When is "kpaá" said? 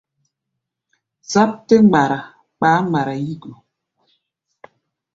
2.57-2.79